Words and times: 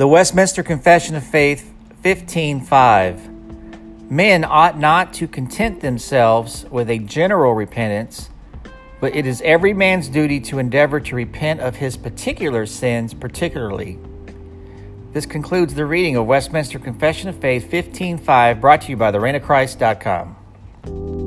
The 0.00 0.08
Westminster 0.08 0.62
Confession 0.62 1.14
of 1.14 1.22
Faith 1.22 1.74
15:5 2.02 4.10
Men 4.10 4.46
ought 4.46 4.78
not 4.78 5.12
to 5.12 5.28
content 5.28 5.82
themselves 5.82 6.64
with 6.70 6.88
a 6.88 7.00
general 7.00 7.52
repentance, 7.52 8.30
but 8.98 9.14
it 9.14 9.26
is 9.26 9.42
every 9.42 9.74
man's 9.74 10.08
duty 10.08 10.40
to 10.40 10.58
endeavor 10.58 11.00
to 11.00 11.14
repent 11.14 11.60
of 11.60 11.76
his 11.76 11.98
particular 11.98 12.64
sins 12.64 13.12
particularly. 13.12 13.98
This 15.12 15.26
concludes 15.26 15.74
the 15.74 15.84
reading 15.84 16.16
of 16.16 16.24
Westminster 16.24 16.78
Confession 16.78 17.28
of 17.28 17.36
Faith 17.36 17.70
15:5 17.70 18.58
brought 18.58 18.80
to 18.80 18.88
you 18.88 18.96
by 18.96 19.12
thereignofchrist.com. 19.12 21.19